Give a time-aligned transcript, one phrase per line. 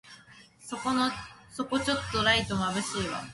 [0.59, 3.21] そこちょっとライトまぶしいわ